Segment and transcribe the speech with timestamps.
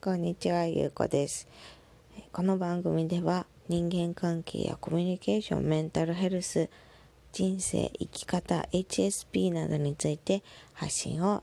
[0.00, 1.48] こんにちは、ゆうこです。
[2.30, 6.70] この番組では人間関係やコミュニケーション、メンタルヘルス、
[7.32, 11.42] 人生、生き方、HSP などについて発信を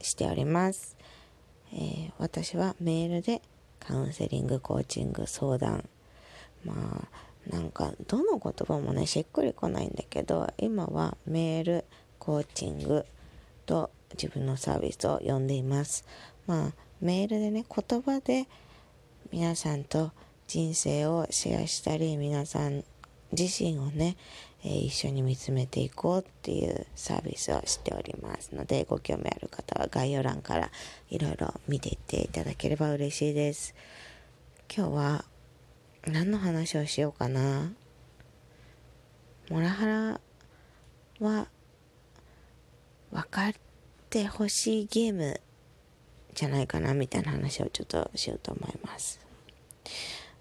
[0.00, 0.96] しております。
[1.72, 3.42] えー私はメールで
[3.80, 5.88] カウンセリング、コーチング、相談、
[6.64, 7.08] まあ
[7.50, 11.84] なんかどの言葉もねしっくりこないんだけど今はメール
[12.20, 13.04] コーチング
[13.66, 16.04] と自分のサービスを呼んでいます
[16.46, 18.46] まあメールでね言葉で
[19.32, 20.12] 皆さんと
[20.46, 22.84] 人生をシェアしたり皆さん
[23.32, 24.16] 自身をね、
[24.64, 30.70] えー一緒に見つめていこうっていうサービスをしておりますのでご興味ある方は概要欄から
[31.10, 33.74] いろいろ見ていっていただければ嬉しいです。
[34.74, 35.24] 今日は
[36.06, 37.72] 何の話をしようかな？
[39.50, 40.20] モラハラ
[41.20, 41.48] は
[43.12, 43.52] 分かっ
[44.08, 45.40] てほしいゲーム
[46.36, 49.18] じゃないかなみたいな話をちょっとしようと思います。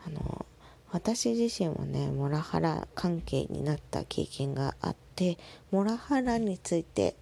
[0.06, 0.46] あの
[0.92, 5.40] 私自身もねモラハラ関係になった経験があって
[5.72, 7.16] モラハラについて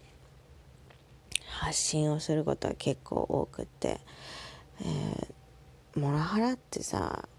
[1.48, 4.02] 発信をすることは結構多くって、
[4.82, 5.34] えー
[5.96, 7.30] モラハラってさ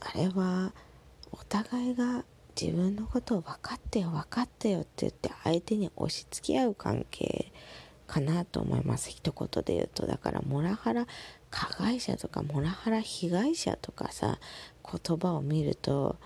[0.00, 0.72] あれは
[1.30, 2.24] お互いが
[2.60, 7.52] 自分のことを分かってよ分かってよって言って相手に押し付け合う関係
[8.10, 9.08] かなと思います。
[9.08, 11.06] 一言で言うとだからモラハラ
[11.48, 14.40] 加害者とかモラハラ被害者とかさ
[14.84, 16.16] 言葉を見ると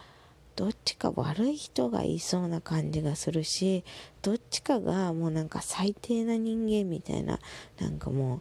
[0.57, 3.85] どっちか悪い人がいそうな感じがするし
[4.23, 7.39] どっちかがもうなんか最低な人間みたいな
[7.79, 8.41] なんかも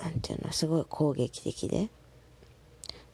[0.00, 1.90] うなんていうのすごい攻撃的で。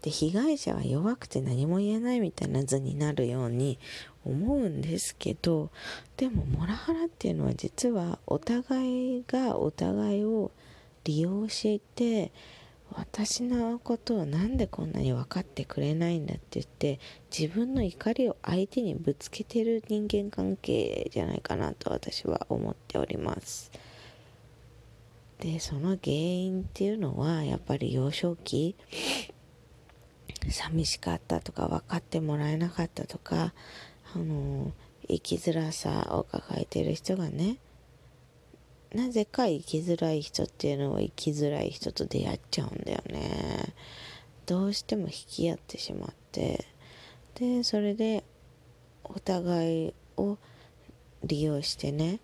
[0.07, 3.77] で被害者は弱くて何も言えないみたいな図になるように
[4.25, 5.71] 思うんですけど
[6.17, 10.53] でもモラハラっていうのは実はお互いがお互いを
[11.03, 12.31] 利用していて
[12.93, 17.01] 私のことをなんでこんなに分かってくれないんだって言って
[17.37, 23.73] 自分の怒りを相手にぶつけてる人間関係じゃないかなと私は思っております。
[25.41, 28.75] でその原因っていうのはやっぱり幼少期
[30.51, 33.53] 寂しかったとか分かってもらえなかったとか
[34.15, 34.73] あの
[35.09, 37.59] 生きづらさを抱えてる人がね
[38.95, 43.75] なぜか生きづらい人っていうのは生きづらい人と出会っちゃうんだよね。
[44.47, 46.65] どうしても引き合ってしまって
[47.35, 48.23] でそれで
[49.03, 50.39] お互いを
[51.25, 52.21] 利用してね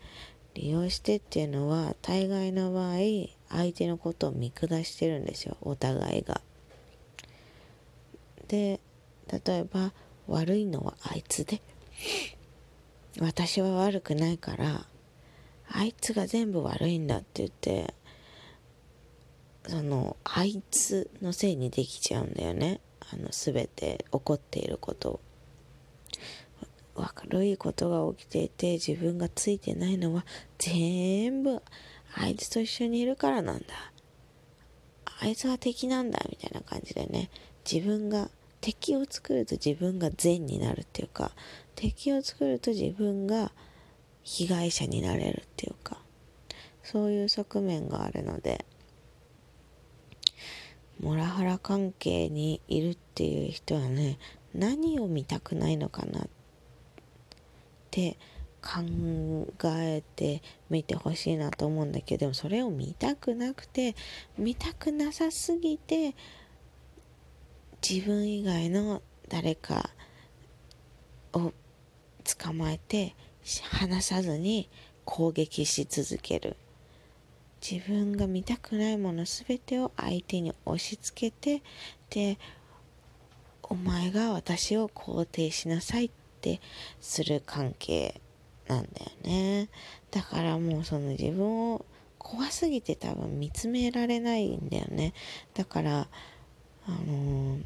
[0.55, 2.97] 利用してっていうのは大概の場合
[3.49, 6.41] 相手のことを見下してるんですよお互いが。
[8.53, 8.81] で
[9.47, 9.95] 例えば
[10.29, 11.63] 悪いのはあいつで。
[13.21, 14.87] 私は悪くないから
[15.71, 17.93] あいつが全部悪いんだって言って
[19.67, 22.81] そのあいつのせいにできちゃうんだよね。
[23.13, 25.11] あの全て起こっていること。
[25.11, 25.21] を
[26.95, 30.27] 悪いことが起きていて自分がついてないのは
[30.59, 31.63] 全部
[32.15, 33.65] あいつと一緒にいるからなんだ。
[35.21, 37.31] あいつは敵なんだみたいな感じでね。
[37.71, 38.29] 自分が
[38.63, 41.33] 敵を作ると自分が善になるっていうか
[41.75, 43.53] 敵を作ると自分が
[44.23, 45.99] 被害者になれるっていうか
[46.85, 48.65] そういう側面があるので
[51.01, 54.19] モラハラ関係にいるっていう人はね
[54.55, 56.29] 何を見たくないのかなっ
[57.91, 58.17] て
[58.63, 60.41] 考えて
[60.71, 63.97] みてほしいなと思うんだけどでもそれを見たくなくて
[64.39, 66.15] 見たくなさすぎて
[67.89, 69.91] 自分以外の誰か
[71.33, 71.53] を
[72.41, 73.17] 捕まえて
[73.71, 74.69] 話さずに
[75.05, 76.57] 攻撃し続ける。
[77.69, 81.63] 自分が見たくないもの全てを相手に押し付けて
[82.11, 82.39] で
[83.63, 86.11] お前が私を肯定しなさいっ
[86.41, 86.61] て
[87.01, 88.21] する関係
[88.69, 89.69] なんだよね。
[90.11, 91.85] だからもうその自分を
[92.19, 95.15] 怖すぎて多分見つめられないんだよね。
[95.55, 96.09] だから
[96.87, 97.63] あのー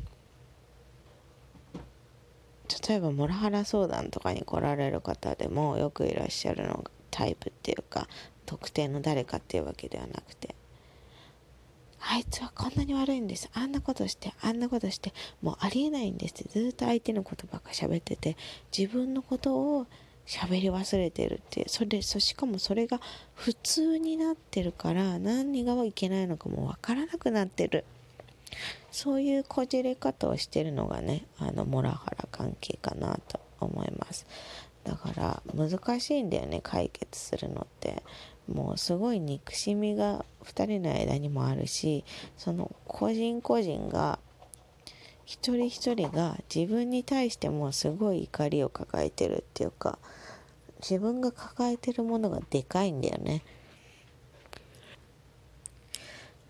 [2.88, 8.06] 例えばモラハラ相談とかに来られる方でもよくいらっしゃるのがタイプっていうか
[8.44, 10.54] 特定の誰かっていうわけではなくて。
[12.08, 13.50] あいつはこんなに悪いんです。
[13.52, 16.44] あんなことしてあんなことしてもうありえないんですって。
[16.48, 18.36] ずっと相手のことばっか喋ってて
[18.76, 19.86] 自分のことを
[20.24, 23.00] 喋り忘れてるってそれそしかもそれが
[23.34, 27.84] 普通になってるから何がいけないのかもわからなくなってる。
[28.90, 34.26] そういうこじれ方をしてるのがねあのモラハラ関係かなと思います
[34.84, 38.02] だから難しいんだよね解決するのって
[38.48, 42.04] もうすごい憎しみが2人の間にもあるし
[42.36, 44.18] その個人個人が
[45.24, 49.98] 一人一人が自分に対してもすごい怒りを抱えてるっていうか
[50.80, 53.42] 自分が抱えてるものがでかいんだよね。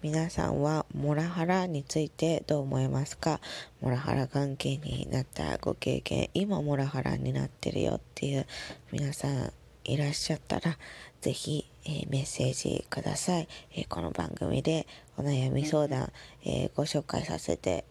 [0.06, 3.40] 皆さんはモラハラについてどう思いますか？
[3.80, 8.46] モラハラ関係になったご経験今モラハラになってるよっていう
[8.92, 10.78] 皆さんいらっしゃったら
[11.20, 14.86] ぜひ、えー、メッセージください、えー、この番組で
[15.16, 16.12] お悩み相談、
[16.44, 17.84] えー、ご紹介させて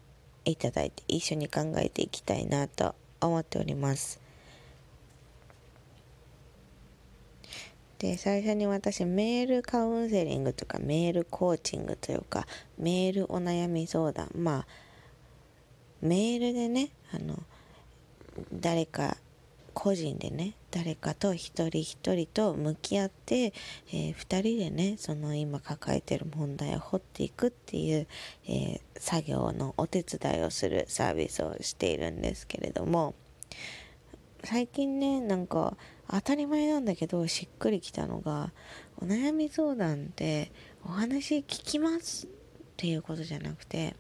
[0.46, 4.25] いただいて一緒に考えていきたいなと思っております。
[8.06, 12.46] で最初に私メールカウンセリングとかメールコーチングというか
[12.78, 14.68] メールお悩み相談まあ
[16.02, 17.42] メールでねあの
[18.54, 19.18] 誰か
[19.74, 23.54] 個人でね誰かと一人一人と向き合って、
[23.92, 28.08] えー、2人でねその今抱えてる問題を掘っていくっていう、
[28.46, 33.16] えー、作業のお手伝いをするサービスをしているんですけれども
[34.44, 35.76] 最近ねなんか
[36.10, 38.52] 当たり前なんだけどしっくりきたのが
[38.98, 40.52] お悩み相談って
[40.86, 42.30] お話聞きますっ
[42.78, 43.96] ていうことじゃなくて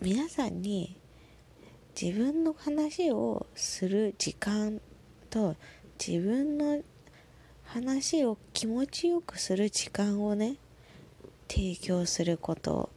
[0.00, 0.96] 皆さんに
[2.00, 4.80] 自分の話をする時間
[5.30, 5.56] と
[6.04, 6.82] 自分の
[7.64, 10.56] 話を気持ちよくする時間をね
[11.48, 12.90] 提供すること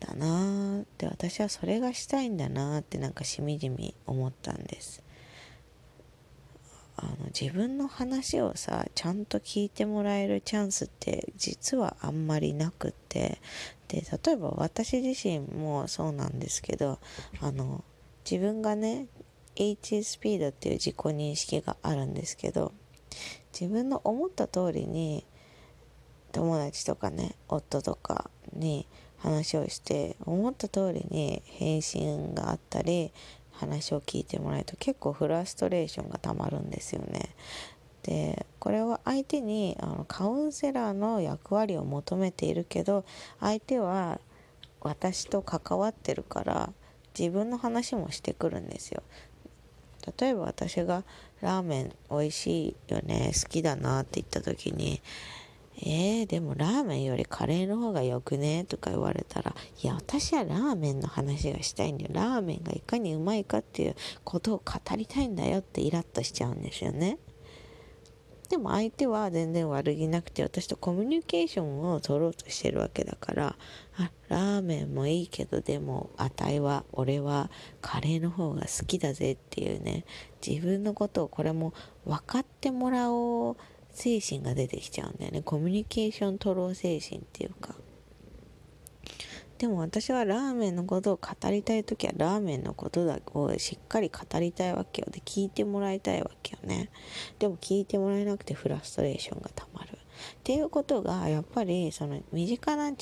[0.00, 5.05] だなーって私はそれがしたいんだなってなんかしみじみ思ったんです。
[6.96, 13.40] あの自分の話をさちゃんと聞いてもらえるチャンスって実はあんまりなくって。
[13.88, 16.98] で例えば私自身もそうなんですけど
[17.40, 17.84] あの
[18.28, 19.06] 自分がね
[19.54, 22.72] HSP だっていう自己認識があるんですけど
[23.58, 25.24] 自分の思った通りに
[26.32, 28.86] 友達とかね夫とかに
[29.18, 33.12] 話をして思った通りに返信があったり
[33.58, 37.30] 話を聞いてもらえると結構フラストレーションがたまるんですよね。
[38.02, 43.04] でこれは相手にあのカウンセラーの役割を求めているけど
[43.40, 44.20] 相手は
[44.80, 46.72] 私と関わってるから
[47.18, 49.02] 自分の話もしてくるんですよ。
[50.20, 51.02] 例えば私が
[51.40, 55.00] ラーメン美味しいよね好きだなって言った時に
[55.78, 58.64] えー、でもラーメンよりカレーの方がよくね？
[58.64, 62.10] とか言われたら、いや、私はラーメンの話がしたいんだよ。
[62.14, 67.18] ラーメンがいかにうまいかっていうことを語りたいんだよってイラッとしちゃうんですよね。
[68.48, 73.56] でも相手は全然悪気なくて私とコミュニケーションを取ろうとしてるわけだから
[73.96, 77.50] あラーメンもいいけどでもあたいは俺は
[77.80, 80.04] カレーの方が好きだぜっていうね
[80.46, 81.74] 自分のことをこれも
[82.04, 83.56] 分かってもらおう
[83.96, 85.40] 精神が出てきちゃうんだよね。
[85.42, 87.74] コミュニケーション取ろう精神っていうか。
[89.56, 95.08] でも私はラーメンのことを語りたい時はラーメンのことだをしっかり語りたいわけよ。
[95.10, 96.90] で聞いてもらいたいわけよね。
[97.38, 99.92] でも聞いてもらえなくてフラストレーションがたまる。
[99.92, 99.98] っ
[100.44, 102.92] ていうことがやっぱりその身近な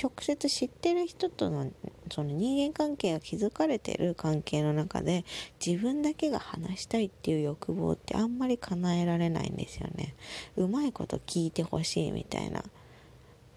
[0.00, 1.72] 直接知ってる人との
[2.12, 5.24] その人間関係が築かれてる関係の中で
[5.64, 10.14] 自分だけが話したいっていう欲望ってあんまり叶えられないんですよね。
[10.56, 12.62] うまいこと聞いてほしいみたいな。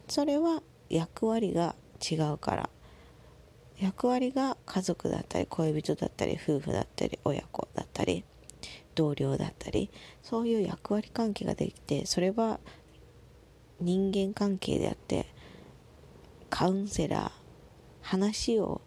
[0.08, 2.70] それは役割が違うから。
[3.80, 8.24] 役割が家族だったり恋人だったり夫婦だったり親子だったり
[8.94, 9.90] 同僚だったり
[10.22, 12.60] そういう役割関係ができてそれは
[13.80, 15.26] 人間関係であって
[16.52, 17.32] カウンセラー
[18.02, 18.82] 話を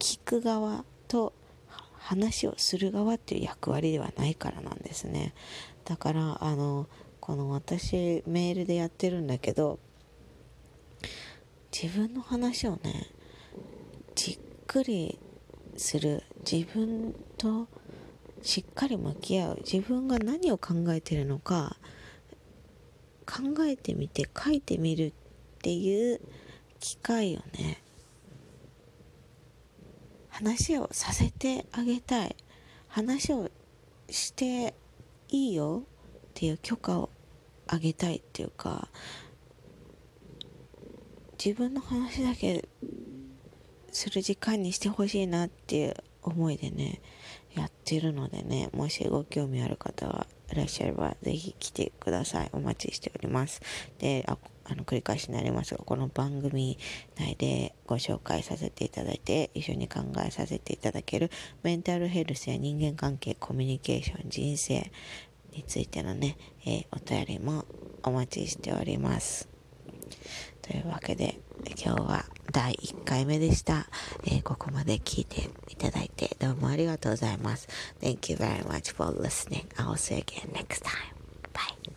[0.00, 1.32] 聞く側と
[1.98, 5.34] 話をする側っていう役割ではないからなんですね。
[5.84, 6.88] だからあの
[7.20, 9.78] この私メールでやってるんだけど
[11.70, 13.10] 自分の話をね
[14.14, 15.18] じっくり
[15.76, 17.68] する自分と
[18.42, 21.76] しっかり向き合う自分が何を考えてるのか
[23.26, 25.12] 考えてみて書いてみるっ
[25.62, 26.20] ていう
[26.84, 27.82] 機会をね。
[30.28, 32.36] 話をさせてあげたい。
[32.88, 33.50] 話を
[34.10, 34.74] して
[35.30, 37.08] いいよっていう許可を
[37.68, 38.88] あげたいっていうか
[41.42, 42.68] 自分の話だけ
[43.90, 47.00] する時間にしてほしいなっていう思いでね
[47.54, 52.50] やってるのでねもしご興味ある方はいらっしゃればぜひ来てください。
[52.52, 53.62] お待ちしております。
[53.98, 54.28] で
[54.64, 56.78] あの繰り返しになりますがこの番組
[57.18, 61.30] 内でご紹介させていただいて一緒に考えさせていただける
[61.62, 64.90] メンタルヘルスや人間関係コミュニケーション人生
[65.52, 67.64] についてのね、えー、お便りも
[68.02, 69.48] お待ちしております。
[70.62, 71.38] というわけで
[71.84, 73.86] 今日は第1回目でした、
[74.24, 77.68] えー、ここまで聞いていただいてどうもありがとうございます。
[78.00, 79.66] Thank you very much for listening.
[79.76, 81.14] I'll see you again next time.
[81.52, 81.93] Bye.